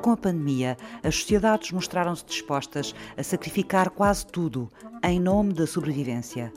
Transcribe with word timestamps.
Com 0.00 0.12
a 0.12 0.16
pandemia, 0.16 0.78
as 1.02 1.16
sociedades 1.16 1.72
mostraram-se 1.72 2.24
dispostas 2.24 2.94
a 3.18 3.22
sacrificar 3.22 3.90
quase 3.90 4.26
tudo 4.26 4.70
em 5.04 5.20
nome 5.20 5.52
da 5.52 5.66
sobrevivência. 5.66 6.52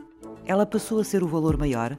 Ela 0.45 0.65
passou 0.65 0.99
a 0.99 1.03
ser 1.03 1.23
o 1.23 1.27
valor 1.27 1.57
maior? 1.57 1.93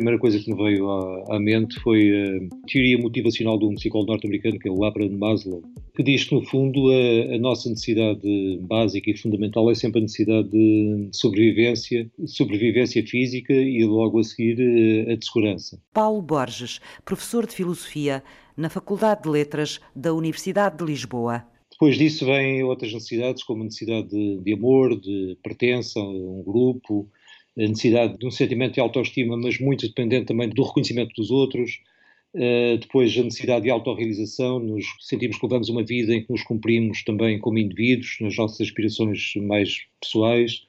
Primeira 0.00 0.18
coisa 0.18 0.38
que 0.38 0.50
me 0.50 0.56
veio 0.56 0.90
à, 0.90 1.36
à, 1.36 1.38
mente 1.38 1.78
foi 1.80 2.10
a 2.10 2.66
teoria 2.66 2.96
motivacional 2.96 3.58
de 3.58 3.66
um 3.66 3.74
psicólogo 3.74 4.12
norte-americano, 4.12 4.58
que 4.58 4.66
é 4.66 4.72
o 4.72 4.82
Abraham 4.82 5.18
Maslow, 5.18 5.62
que 5.94 6.02
diz 6.02 6.24
que, 6.24 6.34
no 6.34 6.42
fundo, 6.46 6.90
a, 6.90 7.34
a, 7.34 7.38
nossa 7.38 7.68
necessidade 7.68 8.58
básica 8.62 9.10
e 9.10 9.16
fundamental 9.16 9.70
é 9.70 9.74
sempre 9.74 9.98
a 9.98 10.02
necessidade 10.02 10.48
de 10.48 11.10
sobrevivência, 11.12 12.10
sobrevivência 12.24 13.06
física 13.06 13.52
e, 13.52 13.84
logo 13.84 14.18
a 14.18 14.24
seguir, 14.24 14.58
a 15.10 15.16
de 15.16 15.24
segurança. 15.26 15.78
Paulo 15.92 16.22
Borges, 16.22 16.80
professor 17.04 17.46
de 17.46 17.54
Filosofia 17.54 18.22
na 18.56 18.70
Faculdade 18.70 19.24
de 19.24 19.28
Letras 19.28 19.80
da 19.94 20.14
Universidade 20.14 20.78
de 20.78 20.84
Lisboa. 20.84 21.44
Depois 21.70 21.96
disso 21.96 22.24
vêm 22.24 22.62
outras 22.62 22.92
necessidades, 22.92 23.42
como 23.42 23.62
a 23.62 23.64
necessidade 23.64 24.08
de, 24.08 24.38
de 24.38 24.52
amor, 24.54 24.98
de 24.98 25.36
pertença 25.42 26.00
a 26.00 26.02
um 26.02 26.42
grupo, 26.42 27.08
a 27.58 27.62
necessidade 27.62 28.18
de 28.18 28.26
um 28.26 28.30
sentimento 28.30 28.74
de 28.74 28.80
autoestima, 28.80 29.36
mas 29.36 29.58
muito 29.58 29.86
dependente 29.86 30.26
também 30.26 30.48
do 30.48 30.62
reconhecimento 30.62 31.12
dos 31.16 31.30
outros. 31.30 31.80
Uh, 32.32 32.78
depois 32.78 33.16
a 33.18 33.24
necessidade 33.24 33.64
de 33.64 33.70
autorrealização, 33.70 34.60
nos 34.60 34.84
sentimos 35.00 35.36
que 35.36 35.46
levamos 35.46 35.68
uma 35.68 35.82
vida 35.82 36.14
em 36.14 36.22
que 36.22 36.30
nos 36.30 36.44
cumprimos 36.44 37.02
também 37.02 37.40
como 37.40 37.58
indivíduos, 37.58 38.18
nas 38.20 38.36
nossas 38.36 38.68
aspirações 38.68 39.32
mais 39.36 39.80
pessoais. 40.00 40.62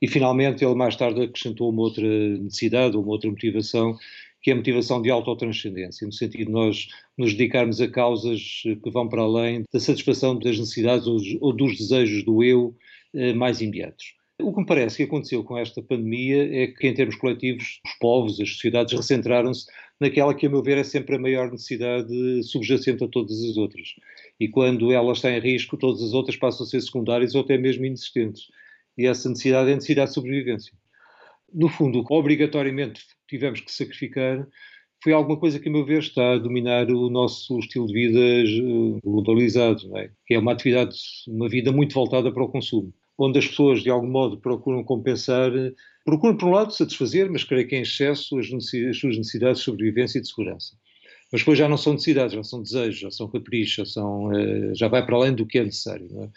E 0.00 0.06
finalmente 0.06 0.64
ele 0.64 0.74
mais 0.74 0.96
tarde 0.96 1.22
acrescentou 1.22 1.70
uma 1.70 1.82
outra 1.82 2.06
necessidade, 2.38 2.96
uma 2.96 3.08
outra 3.08 3.28
motivação, 3.28 3.96
que 4.40 4.50
é 4.50 4.54
a 4.54 4.56
motivação 4.56 5.02
de 5.02 5.10
autotranscendência, 5.10 6.06
no 6.06 6.12
sentido 6.12 6.46
de 6.46 6.52
nós 6.52 6.88
nos 7.18 7.34
dedicarmos 7.34 7.80
a 7.80 7.88
causas 7.88 8.62
que 8.62 8.90
vão 8.90 9.08
para 9.08 9.22
além 9.22 9.64
da 9.72 9.80
satisfação 9.80 10.38
das 10.38 10.58
necessidades 10.58 11.06
ou 11.40 11.52
dos 11.52 11.76
desejos 11.76 12.24
do 12.24 12.42
eu 12.42 12.74
uh, 13.14 13.34
mais 13.34 13.60
imediatos. 13.60 14.19
O 14.42 14.52
que 14.52 14.60
me 14.60 14.66
parece 14.66 14.96
que 14.98 15.02
aconteceu 15.04 15.42
com 15.44 15.56
esta 15.56 15.82
pandemia 15.82 16.62
é 16.62 16.66
que, 16.68 16.86
em 16.86 16.94
termos 16.94 17.16
coletivos, 17.16 17.80
os 17.84 17.92
povos, 17.98 18.40
as 18.40 18.50
sociedades 18.50 18.94
recentraram-se 18.94 19.66
naquela 19.98 20.34
que, 20.34 20.46
a 20.46 20.50
meu 20.50 20.62
ver, 20.62 20.78
é 20.78 20.84
sempre 20.84 21.16
a 21.16 21.18
maior 21.18 21.50
necessidade 21.50 22.42
subjacente 22.44 23.04
a 23.04 23.08
todas 23.08 23.42
as 23.42 23.56
outras. 23.56 23.94
E 24.38 24.48
quando 24.48 24.92
ela 24.92 25.12
está 25.12 25.30
em 25.30 25.40
risco, 25.40 25.76
todas 25.76 26.02
as 26.02 26.12
outras 26.12 26.36
passam 26.36 26.64
a 26.64 26.68
ser 26.68 26.80
secundárias 26.80 27.34
ou 27.34 27.42
até 27.42 27.58
mesmo 27.58 27.84
inexistentes. 27.84 28.48
E 28.96 29.06
essa 29.06 29.28
necessidade 29.28 29.70
é 29.70 29.72
a 29.72 29.76
necessidade 29.76 30.08
de 30.08 30.14
sobrevivência. 30.14 30.72
No 31.52 31.68
fundo, 31.68 32.04
obrigatoriamente 32.10 33.02
tivemos 33.28 33.60
que 33.60 33.72
sacrificar 33.72 34.46
foi 35.02 35.14
alguma 35.14 35.38
coisa 35.38 35.58
que, 35.58 35.68
a 35.68 35.72
meu 35.72 35.84
ver, 35.84 36.00
está 36.00 36.34
a 36.34 36.38
dominar 36.38 36.90
o 36.90 37.08
nosso 37.08 37.58
estilo 37.58 37.86
de 37.86 37.94
vida 37.94 38.20
eh, 38.20 39.00
globalizado, 39.02 39.96
é? 39.96 40.10
que 40.26 40.34
é 40.34 40.38
uma 40.38 40.52
atividade, 40.52 40.94
uma 41.26 41.48
vida 41.48 41.72
muito 41.72 41.94
voltada 41.94 42.30
para 42.30 42.44
o 42.44 42.48
consumo 42.48 42.92
onde 43.20 43.38
as 43.38 43.46
pessoas, 43.46 43.82
de 43.82 43.90
algum 43.90 44.08
modo, 44.08 44.38
procuram 44.38 44.82
compensar, 44.82 45.52
procuram, 46.04 46.36
por 46.36 46.48
um 46.48 46.52
lado, 46.52 46.72
satisfazer, 46.72 47.30
mas 47.30 47.44
creio 47.44 47.68
que 47.68 47.76
em 47.76 47.82
excesso, 47.82 48.38
as, 48.38 48.46
as 48.46 48.98
suas 48.98 49.18
necessidades 49.18 49.58
de 49.58 49.64
sobrevivência 49.64 50.18
e 50.18 50.22
de 50.22 50.28
segurança. 50.28 50.74
Mas 51.30 51.42
depois 51.42 51.58
já 51.58 51.68
não 51.68 51.76
são 51.76 51.92
necessidades, 51.92 52.34
já 52.34 52.42
são 52.42 52.62
desejos, 52.62 52.98
já 52.98 53.10
são 53.10 53.28
caprichos, 53.28 53.92
já, 53.92 54.02
eh, 54.02 54.74
já 54.74 54.88
vai 54.88 55.04
para 55.04 55.16
além 55.16 55.34
do 55.34 55.46
que 55.46 55.58
é 55.58 55.64
necessário. 55.64 56.08
É? 56.22 56.28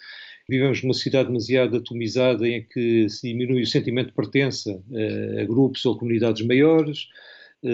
Vivemos 0.47 0.83
numa 0.83 0.93
sociedade 0.93 1.29
demasiado 1.29 1.77
atomizada 1.77 2.47
em 2.47 2.61
que 2.61 3.09
se 3.09 3.29
diminui 3.29 3.63
o 3.63 3.67
sentimento 3.67 4.07
de 4.07 4.13
pertença 4.13 4.83
eh, 4.91 5.41
a 5.41 5.45
grupos 5.45 5.85
ou 5.85 5.97
comunidades 5.97 6.45
maiores, 6.45 7.07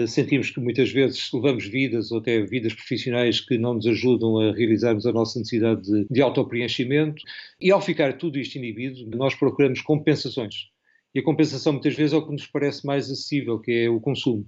sentimos 0.06 0.50
que 0.50 0.60
muitas 0.60 0.90
vezes 0.90 1.30
levamos 1.32 1.66
vidas 1.66 2.12
ou 2.12 2.18
até 2.18 2.40
vidas 2.42 2.72
profissionais 2.72 3.40
que 3.40 3.58
não 3.58 3.74
nos 3.74 3.86
ajudam 3.86 4.38
a 4.38 4.52
realizarmos 4.52 5.04
a 5.04 5.12
nossa 5.12 5.38
necessidade 5.38 5.82
de, 5.82 6.06
de 6.08 6.22
autopreenchimento. 6.22 7.22
E 7.60 7.70
ao 7.72 7.80
ficar 7.80 8.16
tudo 8.16 8.38
isto 8.38 8.56
inibido, 8.56 9.04
nós 9.16 9.34
procuramos 9.34 9.80
compensações. 9.80 10.68
E 11.14 11.18
a 11.18 11.24
compensação 11.24 11.72
muitas 11.72 11.94
vezes 11.94 12.12
é 12.12 12.16
o 12.16 12.24
que 12.24 12.32
nos 12.32 12.46
parece 12.46 12.86
mais 12.86 13.10
acessível, 13.10 13.58
que 13.58 13.72
é 13.72 13.90
o 13.90 14.00
consumo. 14.00 14.46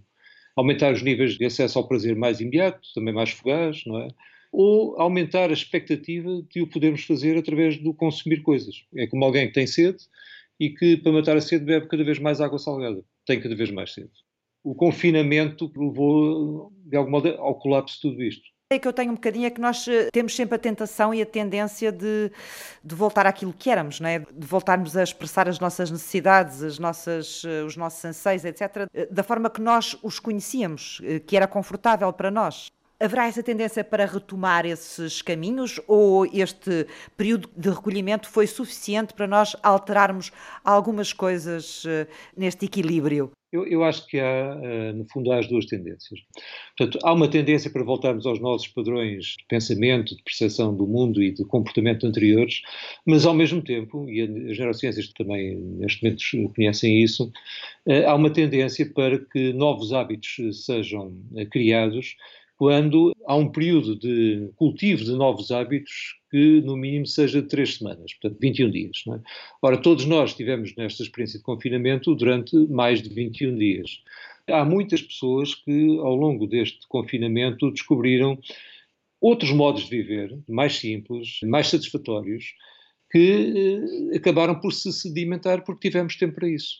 Aumentar 0.54 0.92
os 0.92 1.02
níveis 1.02 1.36
de 1.36 1.44
acesso 1.44 1.78
ao 1.78 1.88
prazer 1.88 2.14
mais 2.14 2.40
imediato, 2.40 2.80
também 2.94 3.12
mais 3.12 3.30
fugaz, 3.30 3.82
não 3.84 3.98
é? 3.98 4.08
Ou 4.52 5.00
aumentar 5.00 5.50
a 5.50 5.54
expectativa 5.54 6.42
de 6.50 6.60
o 6.60 6.66
podermos 6.66 7.04
fazer 7.04 7.36
através 7.36 7.78
do 7.78 7.92
consumir 7.94 8.42
coisas. 8.42 8.84
É 8.94 9.06
como 9.06 9.24
alguém 9.24 9.48
que 9.48 9.54
tem 9.54 9.66
sede 9.66 9.98
e 10.60 10.70
que, 10.70 10.98
para 10.98 11.10
matar 11.10 11.36
a 11.36 11.40
sede, 11.40 11.64
bebe 11.64 11.88
cada 11.88 12.04
vez 12.04 12.18
mais 12.18 12.40
água 12.40 12.58
salgada. 12.58 13.02
Tem 13.26 13.40
cada 13.40 13.56
vez 13.56 13.70
mais 13.70 13.92
sede 13.92 14.10
o 14.62 14.74
confinamento 14.74 15.70
levou, 15.76 16.72
de 16.84 16.96
algum 16.96 17.10
modo, 17.10 17.28
ao 17.28 17.58
colapso 17.58 17.96
de 17.96 18.00
tudo 18.02 18.22
isto. 18.22 18.52
É 18.70 18.78
que 18.78 18.88
eu 18.88 18.92
tenho 18.92 19.10
um 19.10 19.16
bocadinho 19.16 19.44
é 19.44 19.50
que 19.50 19.60
nós 19.60 19.86
eh, 19.86 20.08
temos 20.10 20.34
sempre 20.34 20.54
a 20.54 20.58
tentação 20.58 21.12
e 21.12 21.20
a 21.20 21.26
tendência 21.26 21.92
de, 21.92 22.32
de 22.82 22.94
voltar 22.94 23.26
àquilo 23.26 23.52
que 23.52 23.68
éramos, 23.68 24.00
não 24.00 24.08
é? 24.08 24.20
de 24.20 24.46
voltarmos 24.46 24.96
a 24.96 25.02
expressar 25.02 25.46
as 25.46 25.60
nossas 25.60 25.90
necessidades, 25.90 26.62
as 26.62 26.78
nossas, 26.78 27.42
eh, 27.44 27.62
os 27.64 27.76
nossos 27.76 28.02
anseios, 28.02 28.46
etc., 28.46 28.88
eh, 28.94 29.06
da 29.10 29.22
forma 29.22 29.50
que 29.50 29.60
nós 29.60 29.94
os 30.02 30.18
conhecíamos, 30.18 31.02
que 31.26 31.36
era 31.36 31.46
confortável 31.46 32.10
para 32.14 32.30
nós. 32.30 32.72
Haverá 33.02 33.26
essa 33.26 33.42
tendência 33.42 33.82
para 33.82 34.06
retomar 34.06 34.64
esses 34.64 35.20
caminhos 35.20 35.80
ou 35.88 36.24
este 36.26 36.86
período 37.16 37.50
de 37.56 37.68
recolhimento 37.68 38.28
foi 38.28 38.46
suficiente 38.46 39.12
para 39.12 39.26
nós 39.26 39.56
alterarmos 39.60 40.30
algumas 40.64 41.12
coisas 41.12 41.82
neste 42.36 42.66
equilíbrio? 42.66 43.32
Eu, 43.52 43.66
eu, 43.66 43.84
acho 43.84 44.06
que 44.06 44.18
há, 44.18 44.58
eh, 44.62 44.92
no 44.92 45.04
fundo, 45.12 45.30
há 45.30 45.38
as 45.38 45.46
duas 45.46 45.66
tendências. 45.66 46.20
Portanto, 46.74 46.98
há 47.04 47.12
uma 47.12 47.28
tendência 47.28 47.70
para 47.70 47.84
voltarmos 47.84 48.24
aos 48.24 48.40
nossos 48.40 48.66
padrões 48.68 49.36
de 49.38 49.44
pensamento, 49.46 50.16
de 50.16 50.22
percepção 50.22 50.74
do 50.74 50.86
mundo 50.86 51.22
e 51.22 51.32
de 51.32 51.44
comportamento 51.44 52.06
anteriores, 52.06 52.62
mas 53.06 53.26
ao 53.26 53.34
mesmo 53.34 53.60
tempo, 53.60 54.08
e 54.08 54.22
as 54.22 54.58
neurociências 54.58 55.08
também 55.08 55.54
neste 55.54 56.02
momento 56.02 56.54
conhecem 56.54 57.02
isso, 57.02 57.30
eh, 57.84 58.06
há 58.06 58.14
uma 58.14 58.30
tendência 58.30 58.90
para 58.90 59.18
que 59.18 59.52
novos 59.52 59.92
hábitos 59.92 60.64
sejam 60.64 61.14
eh, 61.36 61.44
criados 61.44 62.16
quando 62.56 63.14
há 63.26 63.34
um 63.34 63.50
período 63.50 63.98
de 63.98 64.50
cultivo 64.56 65.04
de 65.04 65.12
novos 65.12 65.50
hábitos 65.50 66.16
que, 66.30 66.60
no 66.62 66.76
mínimo, 66.76 67.06
seja 67.06 67.42
de 67.42 67.48
três 67.48 67.76
semanas, 67.76 68.14
portanto, 68.14 68.40
21 68.40 68.70
dias. 68.70 69.02
É? 69.08 69.20
Ora, 69.60 69.76
todos 69.76 70.04
nós 70.04 70.30
estivemos 70.30 70.74
nesta 70.76 71.02
experiência 71.02 71.38
de 71.38 71.44
confinamento 71.44 72.14
durante 72.14 72.56
mais 72.68 73.02
de 73.02 73.08
21 73.08 73.58
dias. 73.58 74.02
Há 74.48 74.64
muitas 74.64 75.02
pessoas 75.02 75.54
que, 75.54 75.98
ao 75.98 76.14
longo 76.14 76.46
deste 76.46 76.86
confinamento, 76.88 77.70
descobriram 77.70 78.38
outros 79.20 79.52
modos 79.52 79.84
de 79.84 79.90
viver, 79.90 80.36
mais 80.48 80.76
simples, 80.76 81.38
mais 81.44 81.68
satisfatórios, 81.68 82.54
que 83.10 84.08
eh, 84.12 84.16
acabaram 84.16 84.58
por 84.58 84.72
se 84.72 84.92
sedimentar 84.92 85.64
porque 85.64 85.88
tivemos 85.88 86.16
tempo 86.16 86.34
para 86.34 86.48
isso. 86.48 86.76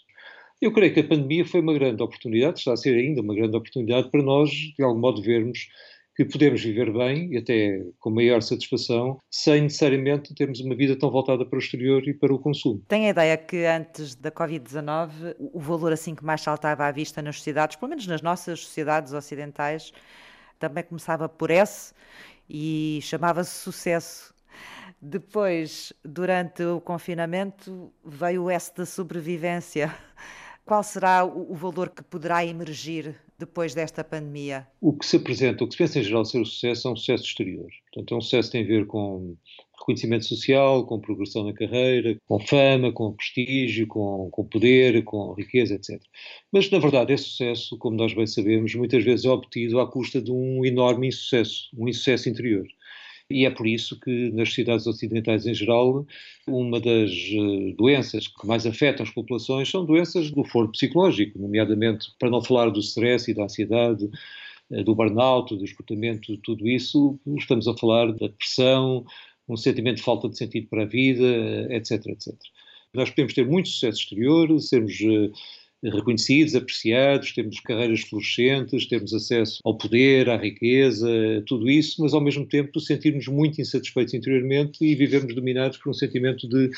Eu 0.63 0.71
creio 0.71 0.95
que 0.95 1.01
a 1.01 1.05
pandemia 1.05 1.45
foi 1.45 1.61
uma 1.61 1.75
grande 1.75 2.01
oportunidade, 2.05 2.61
está 2.61 2.73
a 2.73 2.77
ser 2.77 2.95
ainda 2.95 3.21
uma 3.21 3.35
grande 3.35 3.57
oportunidade 3.57 4.09
para 4.13 4.23
nós, 4.23 4.49
de 4.49 4.81
algum 4.81 5.01
modo, 5.01 5.21
vermos 5.21 5.69
que 6.15 6.25
podemos 6.25 6.63
viver 6.63 6.93
bem 6.93 7.33
e 7.33 7.39
até 7.39 7.85
com 7.99 8.11
maior 8.11 8.41
satisfação, 8.43 9.19
sem 9.29 9.63
necessariamente 9.63 10.33
termos 10.37 10.61
uma 10.61 10.77
vida 10.77 10.95
tão 10.95 11.11
voltada 11.11 11.45
para 11.45 11.57
o 11.57 11.59
exterior 11.59 12.07
e 12.07 12.15
para 12.15 12.33
o 12.33 12.39
consumo. 12.39 12.81
Tem 12.87 13.09
a 13.09 13.11
ideia 13.11 13.37
que 13.37 13.65
antes 13.65 14.15
da 14.15 14.31
Covid-19 14.31 15.35
o 15.41 15.59
valor 15.59 15.93
assim 15.93 16.15
que 16.15 16.25
mais 16.25 16.43
saltava 16.43 16.87
à 16.87 16.93
vista 16.93 17.21
nas 17.21 17.39
sociedades, 17.39 17.75
pelo 17.75 17.89
menos 17.89 18.07
nas 18.07 18.23
nossas 18.23 18.61
sociedades 18.61 19.13
ocidentais, 19.13 19.93
também 20.61 20.85
começava 20.85 21.29
por 21.29 21.51
S 21.51 21.93
e 22.49 23.01
chamava-se 23.03 23.51
sucesso. 23.51 24.33
Depois, 25.01 25.93
durante 26.05 26.63
o 26.63 26.81
confinamento, 26.81 27.93
veio 28.05 28.45
o 28.45 28.51
S 28.51 28.73
da 28.77 28.87
sobrevivência. 28.87 29.93
Qual 30.65 30.83
será 30.83 31.25
o, 31.25 31.55
valor 31.55 31.91
que 31.91 32.03
poderá 32.05 32.45
emergir 32.45 33.17
depois 33.39 33.75
desta 33.75 34.05
pandemia? 34.05 34.67
O 34.81 34.93
que 34.93 35.05
se 35.05 35.17
apresenta, 35.17 35.65
o 35.65 35.67
que 35.67 35.75
se 35.75 35.79
pensa 35.79 35.99
em 35.99 36.05
geral 36.05 36.25
ser 36.25 36.41
o 36.41 36.47
sucesso, 36.47 36.89
é 36.89 36.93
um 36.93 36.97
sucesso 36.97 37.25
exterior. 37.25 37.69
Portanto, 37.93 38.15
é 38.15 38.17
um 38.17 38.21
sucesso 38.21 38.49
que 38.49 38.59
tem 38.59 38.65
a 38.65 38.69
ver 38.69 38.87
com 38.87 39.37
reconhecimento 39.83 40.25
social, 40.25 40.87
com 40.87 41.01
progressão 41.01 41.45
na 41.45 41.53
carreira, 41.53 42.17
com 42.27 42.39
fama, 42.39 42.93
com 42.93 43.13
prestígio, 43.13 43.87
com, 43.89 44.31
com 44.31 44.45
poder, 44.45 45.03
com 45.03 45.33
riqueza, 45.33 45.75
etc. 45.75 46.01
Mas, 46.53 46.71
na 46.71 46.79
verdade, 46.79 47.13
esse 47.13 47.25
sucesso, 47.25 47.77
como 47.79 47.97
nós 47.97 48.15
bem 48.15 48.27
sabemos, 48.27 48.75
muitas 48.75 49.05
vezes 49.05 49.25
é 49.25 49.31
obtido 49.31 49.81
à 49.81 49.91
custa 49.91 50.23
de 50.23 50.31
um 50.31 50.65
enorme 50.65 51.09
insucesso, 51.09 51.69
um 51.77 51.89
insucesso 51.89 52.29
interior. 52.29 52.67
E 53.33 53.47
é 53.47 53.51
por 53.51 53.67
isso 53.67 53.99
que 53.99 54.31
nas 54.33 54.49
sociedades 54.49 54.87
ocidentais 54.87 55.47
em 55.47 55.55
geral, 55.55 56.07
uma 56.47 56.79
das 56.79 57.11
eh, 57.11 57.75
doenças 57.77 58.29
que 58.29 58.47
mais 58.47 58.67
afetam 58.67 59.05
as 59.05 59.11
populações 59.11 59.71
são 59.71 59.85
doenças 59.85 60.31
do 60.31 60.45
foro 60.45 60.71
psicológico, 60.71 61.39
nomeadamente, 61.39 62.09
para 62.19 62.31
não 62.31 62.43
falar 62.43 62.71
do 62.71 62.81
stress 62.81 63.31
e 63.31 63.35
da 63.35 63.45
ansiedade, 63.45 64.09
eh, 64.71 64.83
do 64.85 64.95
burnout, 64.95 65.57
do 65.57 65.65
esgotamento, 65.65 66.37
tudo 66.39 66.69
isso, 66.69 67.19
estamos 67.39 67.67
a 67.67 67.77
falar 67.77 68.13
da 68.13 68.27
depressão, 68.27 69.05
um 69.49 69.57
sentimento 69.57 69.97
de 69.97 70.03
falta 70.03 70.29
de 70.29 70.37
sentido 70.37 70.69
para 70.69 70.83
a 70.83 70.87
vida, 70.87 71.67
etc, 71.71 72.07
etc. 72.07 72.35
Nós 72.95 73.11
podemos 73.11 73.33
ter 73.33 73.47
muito 73.47 73.69
sucesso 73.69 74.01
exterior, 74.01 74.61
sermos 74.61 74.99
reconhecidos, 75.83 76.55
apreciados, 76.55 77.33
temos 77.33 77.59
carreiras 77.61 78.01
florescentes, 78.03 78.87
temos 78.87 79.13
acesso 79.13 79.61
ao 79.65 79.77
poder, 79.77 80.31
à 80.31 80.37
riqueza, 80.37 81.09
tudo 81.47 81.69
isso, 81.69 82.03
mas 82.03 82.15
ao 82.15 82.21
mesmo 82.21 82.47
tempo 82.47 82.79
sentirmos 82.81 83.27
muito 83.27 83.61
insatisfeitos 83.61 84.15
interiormente 84.15 84.85
e 84.85 84.95
vivemos 84.95 85.35
dominados 85.35 85.79
por 85.79 85.91
um 85.91 85.95
sentimento 85.95 86.49
de, 86.49 86.71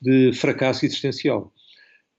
de 0.00 0.32
fracasso 0.32 0.84
existencial. 0.84 1.52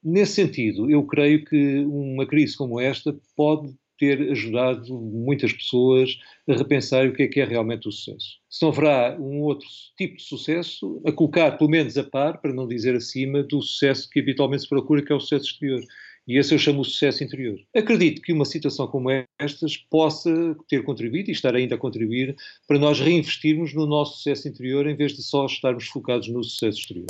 Nesse 0.04 0.34
sentido, 0.34 0.90
eu 0.90 1.04
creio 1.04 1.44
que 1.44 1.80
uma 1.80 2.26
crise 2.26 2.56
como 2.56 2.80
esta 2.80 3.14
pode 3.36 3.74
ter 4.00 4.32
ajudado 4.32 4.98
muitas 4.98 5.52
pessoas 5.52 6.18
a 6.48 6.54
repensar 6.54 7.06
o 7.06 7.14
que 7.14 7.24
é 7.24 7.28
que 7.28 7.42
é 7.42 7.44
realmente 7.44 7.88
o 7.88 7.92
sucesso. 7.92 8.40
Se 8.50 8.62
não 8.62 8.70
haverá 8.70 9.18
um 9.20 9.42
outro 9.42 9.68
tipo 9.98 10.16
de 10.16 10.24
sucesso, 10.24 11.02
a 11.06 11.12
colocar 11.12 11.58
pelo 11.58 11.70
menos 11.70 11.98
a 11.98 12.04
par, 12.04 12.40
para 12.40 12.54
não 12.54 12.66
dizer 12.66 12.96
acima, 12.96 13.44
do 13.44 13.62
sucesso 13.62 14.10
que 14.10 14.22
habitualmente 14.22 14.64
se 14.64 14.70
procura, 14.70 15.04
que 15.04 15.12
é 15.12 15.16
o 15.16 15.20
sucesso 15.20 15.48
exterior. 15.48 15.84
E 16.30 16.38
esse 16.38 16.54
eu 16.54 16.60
chamo 16.60 16.82
o 16.82 16.86
sucesso 16.86 17.24
interior. 17.24 17.60
Acredito 17.76 18.22
que 18.22 18.32
uma 18.32 18.46
situação 18.46 18.86
como 18.86 19.10
estas 19.40 19.76
possa 19.76 20.56
ter 20.68 20.84
contribuído 20.84 21.32
e 21.32 21.34
estar 21.34 21.56
ainda 21.56 21.74
a 21.74 21.78
contribuir 21.78 22.36
para 22.68 22.78
nós 22.78 23.00
reinvestirmos 23.00 23.74
no 23.74 23.88
nosso 23.88 24.18
sucesso 24.18 24.48
interior 24.48 24.88
em 24.88 24.96
vez 24.96 25.14
de 25.14 25.24
só 25.24 25.48
estarmos 25.48 25.88
focados 25.88 26.28
no 26.28 26.44
sucesso 26.44 26.82
exterior. 26.82 27.08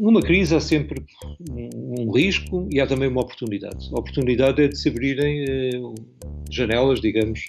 Numa 0.00 0.22
crise 0.22 0.54
há 0.54 0.60
sempre 0.60 1.04
um 1.50 2.12
risco 2.12 2.68
e 2.72 2.80
há 2.80 2.86
também 2.86 3.08
uma 3.08 3.22
oportunidade. 3.22 3.88
A 3.92 3.98
oportunidade 3.98 4.62
é 4.62 4.68
de 4.68 4.78
se 4.78 4.90
abrirem 4.90 5.44
eh, 5.44 5.70
janelas, 6.52 7.00
digamos, 7.00 7.40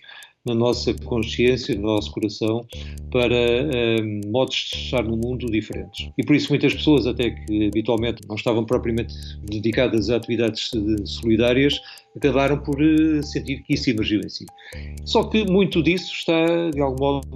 na 0.45 0.53
nossa 0.53 0.93
consciência, 0.93 1.73
no 1.75 1.83
nosso 1.83 2.11
coração, 2.11 2.65
para 3.11 3.33
um, 4.01 4.21
modos 4.29 4.55
de 4.55 4.77
estar 4.77 5.03
no 5.03 5.15
mundo 5.15 5.45
diferentes. 5.49 6.09
E 6.17 6.25
por 6.25 6.35
isso 6.35 6.49
muitas 6.49 6.73
pessoas, 6.73 7.07
até 7.07 7.31
que 7.31 7.67
habitualmente 7.67 8.21
não 8.27 8.35
estavam 8.35 8.65
propriamente 8.65 9.13
dedicadas 9.43 10.09
a 10.09 10.17
atividades 10.17 10.71
solidárias, 11.05 11.79
acabaram 12.15 12.57
por 12.57 12.81
uh, 12.81 13.23
sentir 13.23 13.63
que 13.63 13.73
isso 13.73 13.89
emergiu 13.89 14.19
em 14.19 14.29
si. 14.29 14.45
Só 15.05 15.23
que 15.23 15.45
muito 15.49 15.81
disso 15.81 16.13
está, 16.13 16.69
de 16.71 16.81
algum 16.81 16.99
modo, 16.99 17.27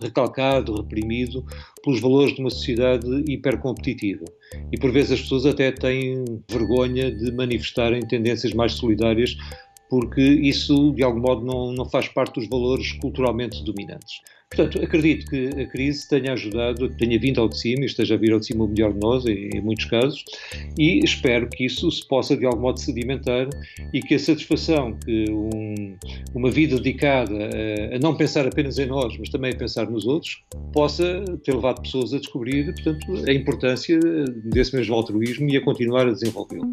recalcado, 0.00 0.76
reprimido 0.76 1.44
pelos 1.84 2.00
valores 2.00 2.34
de 2.34 2.40
uma 2.40 2.50
sociedade 2.50 3.06
hipercompetitiva. 3.28 4.24
E 4.70 4.78
por 4.78 4.92
vezes 4.92 5.12
as 5.12 5.20
pessoas 5.22 5.44
até 5.44 5.72
têm 5.72 6.24
vergonha 6.48 7.10
de 7.10 7.32
manifestarem 7.32 8.00
tendências 8.06 8.52
mais 8.54 8.74
solidárias 8.74 9.36
porque 9.92 10.22
isso, 10.22 10.90
de 10.92 11.02
algum 11.02 11.20
modo, 11.20 11.44
não, 11.44 11.70
não 11.70 11.84
faz 11.84 12.08
parte 12.08 12.40
dos 12.40 12.48
valores 12.48 12.92
culturalmente 12.92 13.62
dominantes. 13.62 14.22
Portanto, 14.48 14.82
acredito 14.82 15.26
que 15.26 15.48
a 15.60 15.66
crise 15.66 16.08
tenha 16.08 16.32
ajudado, 16.32 16.88
tenha 16.96 17.18
vindo 17.18 17.42
ao 17.42 17.46
de 17.46 17.58
cima 17.58 17.82
e 17.82 17.84
esteja 17.84 18.14
a 18.14 18.16
vir 18.16 18.32
ao 18.32 18.40
de 18.40 18.46
cima 18.46 18.64
o 18.64 18.68
melhor 18.68 18.94
de 18.94 18.98
nós, 18.98 19.26
em, 19.26 19.60
muitos 19.60 19.84
casos, 19.84 20.24
e 20.78 21.04
espero 21.04 21.46
que 21.46 21.66
isso 21.66 21.90
se 21.90 22.08
possa 22.08 22.34
de 22.34 22.46
algum 22.46 22.62
modo 22.62 22.80
sedimentar 22.80 23.50
e 23.92 24.00
que 24.00 24.14
a 24.14 24.18
satisfação 24.18 24.96
que 25.04 25.30
um, 25.30 25.94
uma 26.34 26.50
vida 26.50 26.76
dedicada 26.76 27.34
a, 27.34 27.96
a, 27.96 27.98
não 27.98 28.16
pensar 28.16 28.46
apenas 28.46 28.78
em 28.78 28.86
nós, 28.86 29.14
mas 29.18 29.28
também 29.28 29.52
a 29.52 29.56
pensar 29.56 29.90
nos 29.90 30.06
outros, 30.06 30.42
possa 30.72 31.22
ter 31.44 31.54
levado 31.54 31.82
pessoas 31.82 32.14
a 32.14 32.18
descobrir, 32.18 32.72
portanto, 32.72 33.24
a 33.28 33.32
importância 33.32 34.00
desse 34.42 34.74
mesmo 34.74 34.94
altruísmo 34.94 35.50
e 35.50 35.56
a 35.58 35.60
continuar 35.60 36.06
a 36.06 36.12
desenvolvê-lo. 36.12 36.72